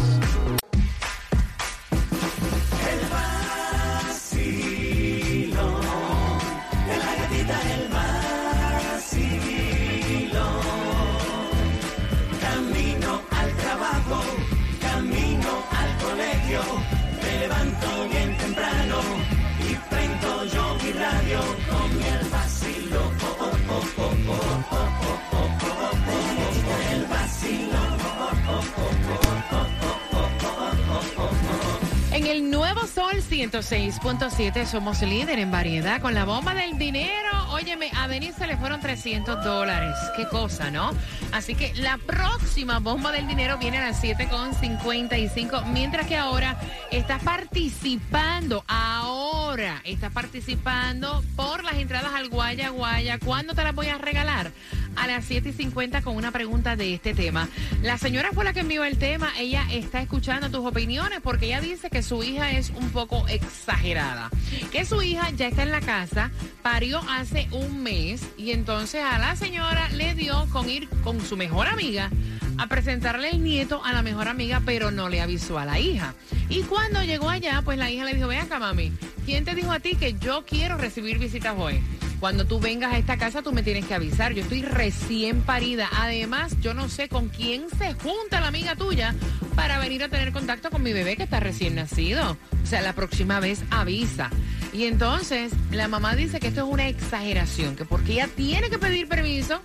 106.7 33.30 34.66
somos 34.66 35.02
líder 35.02 35.40
en 35.40 35.52
variedad 35.52 36.02
con 36.02 36.14
la 36.14 36.26
bomba 36.26 36.54
del 36.54 36.78
dinero. 36.78 37.30
Óyeme, 37.52 37.92
a 37.96 38.08
Denis 38.08 38.36
se 38.36 38.48
le 38.48 38.58
fueron 38.58 38.82
300 38.82 39.44
dólares. 39.44 39.96
Qué 40.16 40.28
cosa, 40.28 40.72
¿no? 40.72 40.92
Así 41.32 41.56
que 41.56 41.74
la 41.76 41.98
próxima 41.98 42.80
bomba 42.80 43.12
del 43.12 43.28
dinero 43.28 43.58
viene 43.58 43.78
a 43.78 43.88
las 43.88 44.04
7.55, 44.04 45.66
mientras 45.68 46.08
que 46.08 46.18
ahora 46.18 46.58
estás 46.92 47.22
participando, 47.24 48.64
ahora 48.68 49.82
estás 49.84 50.12
participando 50.12 51.24
por 51.36 51.64
las 51.64 51.76
entradas 51.76 52.14
al 52.14 52.30
Guaya 52.30 52.70
Guaya. 52.70 53.20
¿Cuándo 53.20 53.54
te 53.54 53.64
las 53.64 53.76
voy 53.76 53.88
a 53.88 53.98
regalar? 53.98 54.52
A 54.96 55.08
las 55.08 55.30
7.50 55.30 56.04
con 56.04 56.16
una 56.16 56.32
pregunta 56.32 56.76
de 56.76 56.94
este 56.94 57.14
tema. 57.14 57.50
La 57.82 57.98
señora 57.98 58.32
fue 58.34 58.44
la 58.44 58.54
que 58.54 58.62
envió 58.62 58.84
el 58.84 58.98
tema, 58.98 59.32
ella 59.38 59.66
está 59.72 60.02
escuchando 60.02 60.50
tus 60.50 60.66
opiniones 60.66 61.20
porque 61.22 61.48
ella 61.48 61.62
dice 61.62 61.90
que 61.90 62.04
su 62.04 62.24
hija 62.24 62.52
es 62.52 62.70
un 62.72 62.90
poco 62.90 63.28
exagerada. 63.28 64.30
Que 64.72 64.86
su 64.86 65.02
hija 65.02 65.30
ya 65.32 65.48
está 65.48 65.64
en 65.64 65.72
la 65.72 65.82
casa, 65.82 66.32
parió 66.62 67.02
hace 67.10 67.48
un 67.52 67.84
mes 67.84 68.22
y 68.38 68.52
entonces 68.52 69.04
a 69.04 69.18
la 69.18 69.36
señora 69.36 69.90
le 69.90 70.16
dio 70.16 70.48
con 70.52 70.70
ir 70.70 70.88
con 71.04 71.20
su 71.22 71.38
mejor 71.38 71.68
amiga 71.68 72.10
a 72.58 72.68
presentarle 72.68 73.30
el 73.30 73.44
nieto 73.44 73.84
a 73.84 73.94
la 73.94 74.02
mejor 74.02 74.28
amiga, 74.28 74.62
pero 74.66 74.92
no 74.92 75.10
le 75.10 75.22
avisó 75.22 75.58
a 75.58 75.66
la 75.66 75.80
hija. 75.80 76.14
Y 76.50 76.62
cuando 76.62 77.04
llegó 77.04 77.30
allá, 77.30 77.62
pues 77.64 77.78
la 77.78 77.90
hija 77.90 78.06
le 78.06 78.14
dijo, 78.14 78.28
ven 78.28 78.42
acá 78.42 78.60
mami, 78.60 78.92
¿quién 79.26 79.46
te 79.46 79.56
dijo 79.56 79.72
a 79.72 79.80
ti 79.80 79.96
que 79.96 80.14
yo 80.20 80.46
quiero 80.46 80.78
recibir 80.78 81.18
visitas 81.18 81.56
hoy? 81.58 81.82
Cuando 82.24 82.46
tú 82.46 82.62
vengas 82.62 82.94
a 82.94 82.98
esta 82.98 83.18
casa, 83.18 83.42
tú 83.42 83.52
me 83.52 83.64
tienes 83.64 83.86
que 83.86 83.96
avisar. 83.96 84.32
Yo 84.34 84.44
estoy 84.44 84.62
recién 84.62 85.42
parida. 85.42 85.90
Además, 85.92 86.56
yo 86.62 86.74
no 86.74 86.88
sé 86.88 87.10
con 87.10 87.28
quién 87.28 87.66
se 87.78 87.96
junta 87.96 88.40
la 88.40 88.48
amiga 88.48 88.78
tuya 88.78 89.14
para 89.58 89.78
venir 89.78 90.06
a 90.06 90.08
tener 90.08 90.32
contacto 90.32 90.72
con 90.72 90.82
mi 90.82 90.94
bebé 90.94 91.18
que 91.18 91.24
está 91.24 91.42
recién 91.42 91.76
nacido. 91.76 92.38
O 92.64 92.66
sea, 92.66 92.82
la 92.82 92.94
próxima 92.94 93.42
vez 93.42 93.66
avisa. 93.72 94.30
Y 94.72 94.86
entonces, 94.86 95.52
la 95.70 95.90
mamá 95.90 96.16
dice 96.16 96.40
que 96.40 96.48
esto 96.48 96.66
es 96.66 96.72
una 96.72 96.88
exageración, 96.88 97.76
que 97.76 97.84
porque 97.84 98.14
ella 98.14 98.30
tiene 98.34 98.70
que 98.70 98.80
pedir 98.80 99.10
permiso 99.10 99.62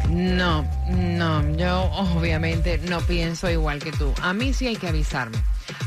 No, 0.09 0.67
no, 0.87 1.55
yo 1.55 1.83
obviamente 1.91 2.79
no 2.79 2.99
pienso 3.01 3.47
igual 3.47 3.77
que 3.77 3.91
tú. 3.91 4.11
A 4.23 4.33
mí 4.33 4.55
sí 4.55 4.65
hay 4.65 4.75
que 4.75 4.87
avisarme. 4.87 5.37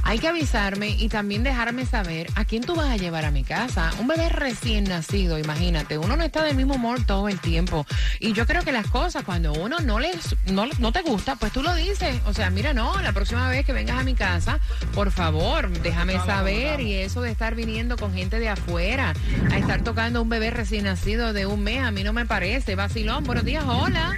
Hay 0.02 0.18
que 0.18 0.28
avisarme 0.28 0.88
y 0.90 1.08
también 1.08 1.42
dejarme 1.42 1.86
saber 1.86 2.26
a 2.34 2.44
quién 2.44 2.62
tú 2.62 2.74
vas 2.74 2.88
a 2.90 2.96
llevar 2.96 3.24
a 3.24 3.30
mi 3.30 3.44
casa. 3.44 3.90
Un 4.00 4.08
bebé 4.08 4.28
recién 4.28 4.84
nacido, 4.84 5.38
imagínate. 5.38 5.98
Uno 5.98 6.16
no 6.16 6.24
está 6.24 6.42
del 6.42 6.56
mismo 6.56 6.74
humor 6.74 7.04
todo 7.06 7.28
el 7.28 7.38
tiempo. 7.40 7.86
Y 8.18 8.32
yo 8.32 8.46
creo 8.46 8.62
que 8.62 8.72
las 8.72 8.86
cosas, 8.88 9.22
cuando 9.24 9.52
uno 9.52 9.78
no 9.80 9.98
les 10.00 10.36
no, 10.46 10.66
no 10.78 10.92
te 10.92 11.02
gusta, 11.02 11.36
pues 11.36 11.52
tú 11.52 11.62
lo 11.62 11.74
dices. 11.74 12.20
O 12.26 12.32
sea, 12.34 12.50
mira, 12.50 12.72
no, 12.74 13.00
la 13.02 13.12
próxima 13.12 13.48
vez 13.48 13.64
que 13.64 13.72
vengas 13.72 13.98
a 14.00 14.02
mi 14.04 14.14
casa, 14.14 14.58
por 14.94 15.10
favor, 15.12 15.68
déjame 15.70 16.14
saber. 16.20 16.80
Y 16.80 16.94
eso 16.94 17.20
de 17.20 17.30
estar 17.30 17.54
viniendo 17.54 17.96
con 17.96 18.12
gente 18.14 18.38
de 18.40 18.48
afuera, 18.48 19.14
a 19.52 19.58
estar 19.58 19.82
tocando 19.82 20.22
un 20.22 20.28
bebé 20.28 20.50
recién 20.50 20.84
nacido 20.84 21.32
de 21.32 21.46
un 21.46 21.62
mes, 21.62 21.82
a 21.84 21.90
mí 21.90 22.02
no 22.02 22.12
me 22.12 22.26
parece. 22.26 22.74
Vacilón, 22.74 23.24
buenos 23.24 23.44
días, 23.44 23.64
hola. 23.66 24.16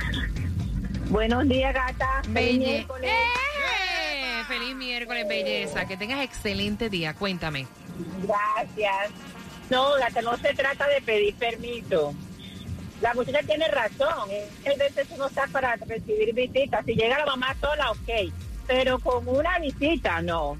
Buenos 1.10 1.46
días, 1.46 1.74
gata. 1.74 2.22
Belle- 2.28 2.86
miércoles. 4.82 5.26
Belleza. 5.26 5.86
Que 5.86 5.96
tengas 5.96 6.22
excelente 6.22 6.90
día. 6.90 7.14
Cuéntame. 7.14 7.66
Gracias. 8.22 9.10
No, 9.70 9.94
gata, 9.94 10.22
no 10.22 10.36
se 10.36 10.54
trata 10.54 10.86
de 10.88 11.00
pedir 11.00 11.34
permiso. 11.36 12.14
La 13.00 13.14
muchacha 13.14 13.42
tiene 13.42 13.66
razón. 13.68 14.28
A 14.30 14.78
veces 14.78 15.08
uno 15.10 15.26
está 15.26 15.46
para 15.48 15.76
recibir 15.76 16.34
visitas. 16.34 16.84
Si 16.84 16.94
llega 16.94 17.18
la 17.18 17.26
mamá 17.26 17.56
sola, 17.60 17.90
ok. 17.90 18.32
Pero 18.66 18.98
con 18.98 19.26
una 19.26 19.58
visita, 19.58 20.22
no. 20.22 20.56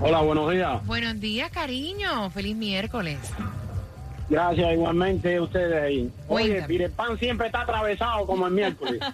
Hola, 0.00 0.20
buenos 0.20 0.50
días. 0.52 0.84
Buenos 0.86 1.18
días, 1.20 1.50
cariño. 1.50 2.30
Feliz 2.30 2.54
miércoles. 2.56 3.18
Gracias 4.28 4.72
igualmente 4.72 5.36
a 5.36 5.42
ustedes 5.42 5.82
ahí. 5.82 6.10
Oye. 6.28 6.62
Pirepan 6.62 7.18
siempre 7.18 7.46
está 7.46 7.60
atravesado 7.62 8.26
como 8.26 8.46
el 8.46 8.52
miércoles. 8.52 9.00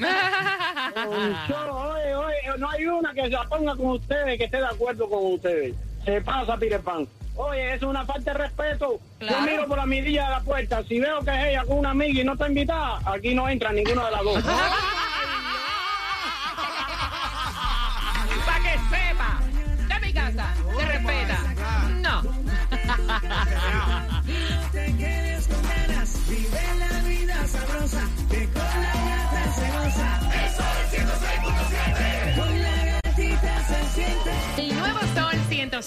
Oye, 0.94 2.14
oye, 2.14 2.59
no 2.59 2.68
hay 2.68 2.87
una 2.87 3.14
que 3.14 3.29
se 3.29 3.37
ponga 3.48 3.77
con 3.77 3.87
ustedes, 3.87 4.38
que 4.38 4.44
esté 4.44 4.59
de 4.59 4.66
acuerdo 4.66 5.09
con 5.09 5.33
ustedes. 5.33 5.75
Se 6.05 6.20
pasa 6.20 6.57
Pirepan. 6.57 7.07
Oye, 7.37 7.75
es 7.75 7.83
una 7.83 8.05
falta 8.05 8.33
de 8.33 8.38
respeto. 8.38 8.98
Claro. 9.18 9.37
Yo 9.38 9.51
miro 9.51 9.66
por 9.66 9.79
la 9.79 9.87
mirilla 9.87 10.25
de 10.25 10.31
la 10.31 10.40
puerta. 10.40 10.83
Si 10.85 11.01
veo 11.01 11.20
que 11.20 11.31
es 11.31 11.46
ella 11.51 11.64
con 11.64 11.79
una 11.79 11.90
amiga 11.90 12.20
y 12.20 12.25
no 12.25 12.33
está 12.35 12.48
invitada, 12.48 13.01
aquí 13.05 13.35
no 13.35 13.48
entra 13.48 13.72
ninguna 13.72 14.07
de 14.07 14.11
las 14.11 14.25
dos. 14.25 14.44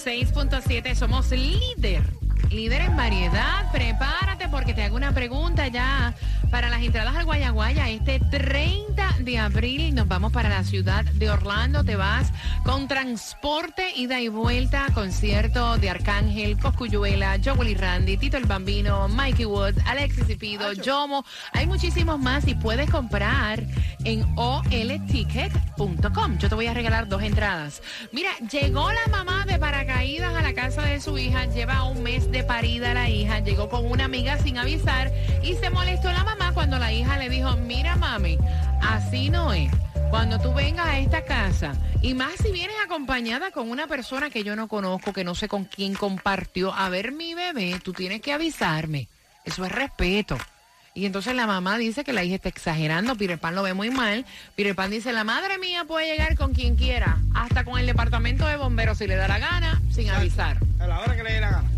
106.7, 0.06 0.94
somos 0.94 1.32
líder. 1.32 2.04
Líder 2.52 2.82
en 2.82 2.96
variedad, 2.96 3.72
prepárate 3.72 4.48
porque 4.50 4.76
te 4.76 4.84
hago 4.84 4.96
una 4.96 5.14
pregunta 5.14 5.68
ya 5.68 6.14
para 6.56 6.70
las 6.70 6.84
entradas 6.84 7.18
al 7.18 7.26
Guayaguaya. 7.26 7.90
Este 7.90 8.18
30 8.18 9.16
de 9.20 9.40
abril 9.40 9.94
nos 9.94 10.08
vamos 10.08 10.32
para 10.32 10.48
la 10.48 10.64
ciudad 10.64 11.04
de 11.04 11.30
Orlando. 11.30 11.84
Te 11.84 11.98
vas 11.98 12.32
con 12.64 12.88
transporte, 12.88 13.92
ida 13.94 14.22
y 14.22 14.30
vuelta, 14.30 14.88
concierto 14.94 15.78
de 15.78 15.90
Arcángel, 15.90 16.58
Coscuyuela, 16.58 17.38
Joel 17.44 17.68
y 17.68 17.76
Randy, 17.76 18.16
Tito 18.16 18.38
el 18.38 18.46
Bambino, 18.46 19.10
Mikey 19.10 19.44
Woods, 19.44 19.84
Alexis 19.86 20.30
y 20.30 20.36
Pido, 20.38 20.72
Yomo. 20.72 21.26
Hay 21.52 21.68
muchísimos 21.68 22.20
más 22.20 22.48
y 22.48 22.56
puedes 22.56 22.90
comprar 22.90 23.62
en 24.06 24.26
olticket.com. 24.38 26.38
Yo 26.38 26.48
te 26.48 26.56
voy 26.56 26.68
a 26.68 26.74
regalar 26.74 27.10
dos 27.10 27.22
entradas. 27.22 27.82
Mira, 28.14 28.30
llegó 28.50 28.90
la 28.94 29.12
mamá 29.12 29.46
de 29.46 29.60
paracaídas 29.60 30.34
a 30.34 30.42
la 30.42 30.54
casa 30.54 30.84
de 30.84 31.02
su 31.02 31.18
hija, 31.18 31.48
lleva 31.48 31.84
un 31.84 32.02
mes 32.02 32.32
de 32.32 32.46
parida 32.46 32.94
la 32.94 33.10
hija, 33.10 33.42
llegó 33.42 33.68
con 33.68 33.86
una 33.86 34.06
amiga 34.06 34.38
sin 34.38 34.58
avisar 34.58 35.12
y 35.44 35.56
se 35.56 35.70
molestó 35.70 36.14
la 36.14 36.24
mamá 36.24 36.45
cuando 36.56 36.80
la 36.80 36.92
hija 36.92 37.18
le 37.18 37.30
dijo, 37.30 37.56
mira 37.58 37.98
mami, 37.98 38.40
así 38.82 39.30
no 39.30 39.54
es. 39.54 39.70
Cuando 40.10 40.40
tú 40.40 40.54
vengas 40.54 40.88
a 40.88 41.00
esta 41.00 41.26
casa, 41.26 41.74
y 42.02 42.14
más 42.14 42.32
si 42.42 42.52
vienes 42.52 42.78
acompañada 42.84 43.52
con 43.52 43.70
una 43.70 43.88
persona 43.88 44.30
que 44.30 44.44
yo 44.44 44.56
no 44.56 44.70
conozco, 44.70 45.12
que 45.12 45.26
no 45.26 45.36
sé 45.36 45.50
con 45.50 45.66
quién 45.66 45.94
compartió, 45.94 46.74
a 46.74 46.88
ver 46.90 47.12
mi 47.12 47.34
bebé, 47.34 47.80
tú 47.84 47.92
tienes 47.92 48.22
que 48.22 48.32
avisarme. 48.32 49.10
Eso 49.44 49.66
es 49.66 49.72
respeto. 49.72 50.38
Y 50.94 51.06
entonces 51.06 51.36
la 51.36 51.46
mamá 51.46 51.78
dice 51.78 52.06
que 52.06 52.14
la 52.14 52.24
hija 52.24 52.36
está 52.36 52.48
exagerando, 52.48 53.18
Peter 53.18 53.38
Pan 53.38 53.54
lo 53.54 53.64
ve 53.64 53.74
muy 53.74 53.90
mal. 53.90 54.26
Peter 54.56 54.74
Pan 54.74 54.92
dice, 54.92 55.12
la 55.12 55.26
madre 55.26 55.58
mía 55.58 55.84
puede 55.84 56.10
llegar 56.10 56.38
con 56.38 56.54
quien 56.54 56.78
quiera, 56.78 57.18
hasta 57.34 57.66
con 57.66 57.78
el 57.78 57.86
departamento 57.86 58.48
de 58.48 58.56
bomberos 58.56 58.98
si 59.00 59.08
le 59.08 59.18
da 59.18 59.28
la 59.28 59.40
gana, 59.40 59.82
sin 59.92 60.10
avisar. 60.10 60.58
A 60.80 60.88
la 60.88 61.02
hora 61.02 61.18
que 61.18 61.24
le 61.24 61.34
dé 61.34 61.42
la 61.42 61.52
gana. 61.52 61.70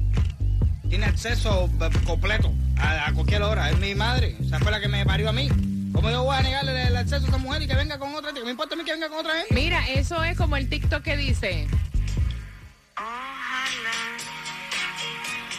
Tiene 0.90 1.06
acceso 1.06 1.70
eh, 1.82 1.90
completo 2.06 2.54
a, 2.78 3.12
cualquier 3.14 3.44
hora. 3.44 3.70
Es 3.70 3.78
mi 3.80 3.96
madre. 3.96 4.36
Esa 4.40 4.60
fue 4.60 4.72
la 4.72 4.80
que 4.80 4.88
me 4.88 5.06
parió 5.06 5.30
a 5.30 5.34
mí. 5.34 5.50
¿Cómo 5.94 6.10
yo 6.10 6.24
voy 6.24 6.36
a 6.36 6.42
negarle 6.42 6.88
el 6.88 6.96
acceso 6.96 7.26
a 7.26 7.30
esa 7.30 7.38
mujer 7.38 7.62
y 7.62 7.68
que 7.68 7.76
venga 7.76 7.98
con 7.98 8.14
otra? 8.14 8.32
¿Qué 8.34 8.44
me 8.44 8.52
importa 8.52 8.76
a 8.76 8.78
mí 8.78 8.84
que 8.84 8.92
venga 8.92 9.10
con 9.10 9.20
otra 9.20 9.34
gente? 9.34 9.54
Mira, 9.54 9.88
eso 9.90 10.24
es 10.24 10.38
como 10.38 10.56
el 10.56 10.70
TikTok 10.70 11.02
que 11.02 11.18
dice. 11.18 11.68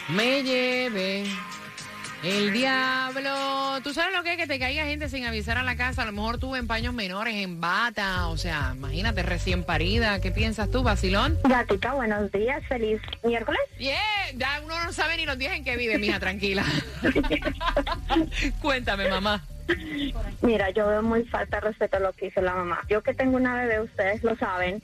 Me 0.09 0.43
lleve 0.43 1.25
el 2.23 2.53
diablo. 2.53 3.81
¿Tú 3.83 3.93
sabes 3.93 4.15
lo 4.15 4.23
que 4.23 4.33
es 4.33 4.37
que 4.37 4.47
te 4.47 4.59
caiga 4.59 4.85
gente 4.85 5.09
sin 5.09 5.25
avisar 5.25 5.57
a 5.57 5.63
la 5.63 5.75
casa? 5.75 6.01
A 6.01 6.05
lo 6.05 6.11
mejor 6.11 6.37
tú 6.37 6.55
en 6.55 6.67
paños 6.67 6.93
menores, 6.93 7.35
en 7.35 7.61
bata, 7.61 8.27
o 8.27 8.37
sea, 8.37 8.73
imagínate, 8.75 9.23
recién 9.23 9.63
parida. 9.63 10.19
¿Qué 10.19 10.31
piensas 10.31 10.69
tú, 10.69 10.83
vacilón? 10.83 11.37
Gatita, 11.43 11.93
buenos 11.93 12.31
días. 12.31 12.61
Feliz 12.67 13.01
miércoles. 13.23 13.61
Yeah, 13.77 13.97
ya 14.35 14.61
uno 14.63 14.83
no 14.83 14.91
sabe 14.91 15.17
ni 15.17 15.25
los 15.25 15.37
días 15.37 15.53
en 15.53 15.63
que 15.63 15.77
vive, 15.77 15.97
mija, 15.97 16.19
tranquila. 16.19 16.65
Cuéntame, 18.61 19.09
mamá. 19.09 19.43
Mira, 20.41 20.69
yo 20.71 20.87
veo 20.87 21.03
muy 21.03 21.23
falta 21.25 21.57
de 21.57 21.67
respeto 21.67 21.97
a 21.97 21.99
lo 21.99 22.13
que 22.13 22.27
hizo 22.27 22.41
la 22.41 22.55
mamá. 22.55 22.81
Yo 22.89 23.01
que 23.03 23.13
tengo 23.13 23.37
una 23.37 23.55
bebé, 23.55 23.81
ustedes 23.81 24.23
lo 24.23 24.35
saben. 24.37 24.81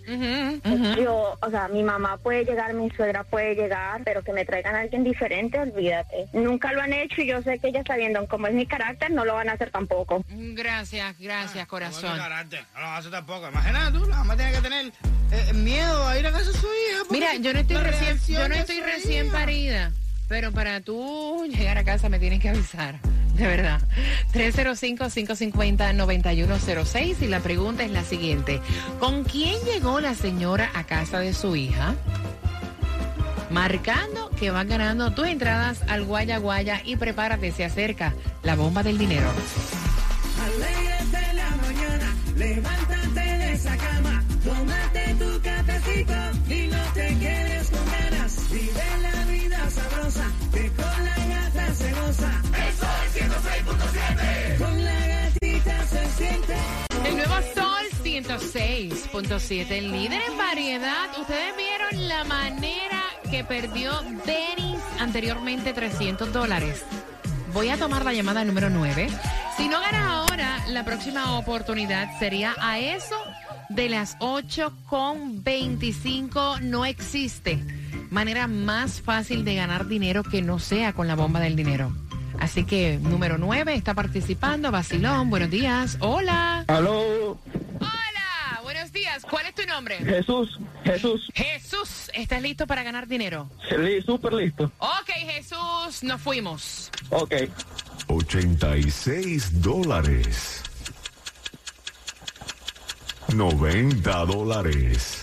Yo, 0.98 1.38
o 1.42 1.50
sea, 1.50 1.68
mi 1.68 1.84
mamá 1.84 2.18
puede 2.18 2.46
llegar, 2.46 2.74
mi 2.74 2.90
suegra 2.92 3.24
puede 3.24 3.56
llegar, 3.56 4.02
pero 4.04 4.24
que 4.24 4.34
me 4.34 4.46
traigan 4.46 4.76
a 4.76 4.82
alguien 4.82 5.04
diferente, 5.04 5.60
olvídate. 5.60 6.28
Nunca 6.34 6.72
lo 6.74 6.82
han 6.82 6.94
hecho 6.94 7.22
y 7.22 7.28
yo 7.28 7.42
sé 7.42 7.60
que 7.60 7.70
ellas 7.70 7.86
sabiendo 7.88 8.26
cómo 8.28 8.48
es 8.48 8.54
mi 8.54 8.66
carácter, 8.66 9.12
no 9.12 9.26
lo 9.26 9.34
van 9.34 9.50
a 9.50 9.54
hacer 9.54 9.72
tampoco. 9.72 10.24
Gracias, 10.30 11.18
gracias, 11.20 11.68
corazón. 11.68 12.12
No, 12.12 12.24
carácter, 12.24 12.64
no 12.74 12.82
lo 12.82 12.88
hace 12.88 13.10
tampoco. 13.10 13.48
Imagínate 13.48 13.98
tú, 13.98 14.06
la 14.06 14.18
mamá 14.18 14.36
tiene 14.36 14.52
que 14.54 14.62
tener 14.62 14.92
eh, 15.32 15.54
miedo 15.54 16.08
a 16.08 16.18
ir 16.20 16.28
a 16.28 16.32
casa 16.32 16.52
de 16.52 16.58
su 16.58 16.68
hija. 16.68 17.04
Mira, 17.10 17.36
yo 17.36 17.54
no 17.54 17.60
estoy 17.60 17.78
recién, 17.78 18.20
yo 18.28 18.50
no 18.50 18.56
estoy 18.56 18.80
recién 18.82 19.28
hija. 19.28 19.38
parida, 19.38 19.92
pero 20.28 20.52
para 20.52 20.82
tú 20.82 21.46
llegar 21.48 21.78
a 21.78 21.84
casa 21.84 22.10
me 22.10 22.18
tienes 22.20 22.40
que 22.40 22.50
avisar. 22.50 23.00
De 23.36 23.48
verdad. 23.48 23.82
305-550-9106 24.34 27.22
y 27.22 27.28
la 27.28 27.42
pregunta 27.42 27.84
es 27.84 27.92
la 27.92 28.04
siguiente. 28.04 28.60
¿Con 29.00 29.24
quién 29.26 29.56
llegó 29.66 30.00
la 30.00 30.16
señora 30.16 30.72
a 30.74 30.86
casa 30.86 31.20
de 31.20 31.34
su 31.34 31.54
hija? 31.56 31.94
Marcando 33.52 34.32
que 34.32 34.50
van 34.52 34.70
ganando 34.70 35.14
tus 35.14 35.28
entradas 35.28 35.84
al 35.88 36.06
Guaya 36.06 36.40
Guaya 36.40 36.82
y 36.84 36.96
prepárate, 36.96 37.52
se 37.52 37.66
acerca 37.66 38.16
la 38.44 38.56
bomba 38.56 38.82
del 38.84 38.98
dinero. 38.98 39.30
106.7, 58.16 59.72
el 59.72 59.92
líder 59.92 60.22
en 60.22 60.38
variedad. 60.38 61.10
Ustedes 61.20 61.54
vieron 61.58 62.08
la 62.08 62.24
manera 62.24 63.04
que 63.30 63.44
perdió 63.44 63.92
Denis 64.26 64.80
anteriormente 65.02 65.74
300 65.74 66.32
dólares. 66.32 66.86
Voy 67.54 67.68
a 67.68 67.78
tomar 67.78 68.06
la 68.06 68.14
llamada 68.14 68.46
número 68.46 68.70
9. 68.70 69.10
Si 69.58 69.68
no 69.68 69.82
ganas 69.82 70.06
ahora, 70.06 70.66
la 70.70 70.86
próxima 70.86 71.38
oportunidad 71.38 72.18
sería 72.18 72.56
a 72.62 72.80
eso 72.80 73.18
de 73.68 73.90
las 73.90 74.16
8 74.20 74.72
con 74.88 75.44
25. 75.44 76.62
No 76.62 76.86
existe 76.86 77.60
manera 78.12 78.48
más 78.48 79.02
fácil 79.02 79.44
de 79.44 79.56
ganar 79.56 79.88
dinero 79.88 80.24
que 80.24 80.42
no 80.42 80.60
sea 80.60 80.94
con 80.94 81.10
la 81.10 81.16
bomba 81.16 81.42
del 81.42 81.58
dinero. 81.58 81.92
Así 82.40 82.64
que 82.64 82.98
número 83.02 83.38
9 83.38 83.74
está 83.76 83.94
participando. 83.94 84.72
Vacilón, 84.72 85.30
buenos 85.30 85.50
días. 85.50 85.98
Hola. 86.00 86.64
Aló, 86.68 87.38
Hola, 87.80 88.62
buenos 88.64 88.92
días. 88.92 89.26
¿Cuál 89.30 89.48
es 89.48 89.56
tu 89.56 89.65
nombre? 89.76 89.98
Jesús, 89.98 90.60
Jesús, 90.84 91.30
Jesús, 91.34 92.10
¿estás 92.14 92.42
listo 92.42 92.66
para 92.68 92.84
ganar 92.84 93.08
dinero? 93.08 93.50
li- 93.78 94.02
súper 94.02 94.34
listo. 94.34 94.72
Ok, 94.80 95.10
Jesús, 95.10 96.04
nos 96.04 96.22
fuimos. 96.22 96.90
Ok. 97.10 97.34
86 98.08 99.62
dólares. 99.62 100.62
90 103.34 104.26
dólares. 104.26 105.22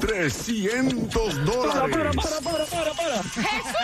300 0.00 1.10
Para, 1.34 1.44
dólares. 1.44 1.96
para, 1.96 2.12
para, 2.12 2.40
para, 2.40 2.64
para, 2.66 2.92
para. 2.94 3.22
Jesús, 3.22 3.42
Jesús, 3.42 3.74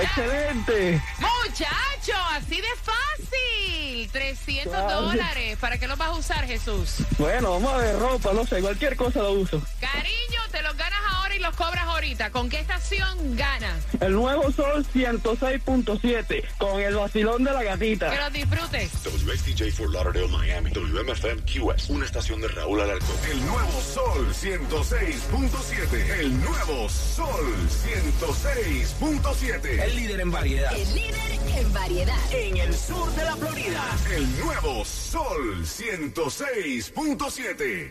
Excelente. 0.00 1.02
Muchacho, 1.18 2.18
así 2.30 2.56
de 2.60 2.68
fácil. 2.82 4.08
300 4.10 4.72
Claro. 4.72 5.02
dólares. 5.02 5.58
¿Para 5.60 5.78
qué 5.78 5.86
los 5.86 5.98
vas 5.98 6.08
a 6.08 6.12
usar, 6.12 6.46
Jesús? 6.46 6.96
Bueno, 7.18 7.52
vamos 7.52 7.72
a 7.72 7.76
ver 7.78 7.98
ropa, 7.98 8.32
no 8.32 8.46
sé, 8.46 8.60
cualquier 8.60 8.96
cosa 8.96 9.20
lo 9.20 9.32
uso. 9.32 9.62
¿Con 12.30 12.50
qué 12.50 12.60
estación 12.60 13.36
ganas? 13.36 13.84
El 14.00 14.12
nuevo 14.12 14.52
Sol 14.52 14.84
106.7 14.94 16.44
con 16.58 16.78
el 16.80 16.94
vacilón 16.94 17.42
de 17.42 17.50
la 17.52 17.60
Que 17.60 17.64
gatita. 17.66 18.14
los 18.24 18.32
disfrutes. 18.34 18.90
WSTJ 19.02 19.70
for 19.72 19.90
Lauderdale, 19.90 20.28
Miami. 20.28 20.70
WMFM 20.72 21.40
QS. 21.44 21.88
Una 21.88 22.04
estación 22.04 22.42
de 22.42 22.48
Raúl 22.48 22.82
Alarcón. 22.82 23.16
El 23.30 23.46
nuevo 23.46 23.80
Sol 23.80 24.28
106.7. 24.34 26.18
El 26.20 26.38
nuevo 26.40 26.86
Sol 26.90 27.46
106.7. 28.20 29.82
El 29.82 29.96
líder 29.96 30.20
en 30.20 30.30
variedad. 30.30 30.70
El 30.76 30.94
líder 30.94 31.40
en 31.56 31.72
variedad. 31.72 32.18
En 32.30 32.56
el 32.58 32.74
sur 32.74 33.10
de 33.14 33.24
la 33.24 33.34
Florida. 33.36 33.82
El 34.14 34.38
nuevo 34.38 34.84
Sol 34.84 35.64
106.7. 35.64 37.90